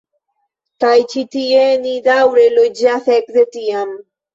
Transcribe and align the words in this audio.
Kaj 0.83 0.93
ĉi 1.11 1.23
tie 1.37 1.61
ni 1.85 1.95
daŭre 2.11 2.49
loĝas 2.59 3.15
ekde 3.23 3.51
tiam. 3.59 3.99